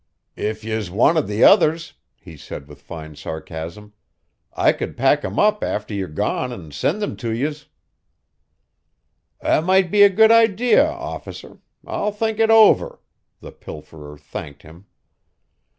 [0.35, 3.93] "If yez wanted the others," he said with fine sarcasm,
[4.51, 7.67] "I could pack 'em up afther ye're gone an' sind thim to yez."
[9.41, 12.99] "That might be a good idea, Officer I'll think it over,"
[13.41, 14.87] the pilferer thanked him.